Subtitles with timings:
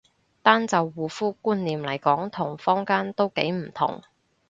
[0.41, 4.01] 單就護膚觀念嚟講同坊間都幾唔同